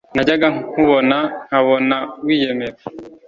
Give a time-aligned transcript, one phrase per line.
[0.15, 1.17] najyaga nkubona
[1.47, 2.77] nkabona wiyemera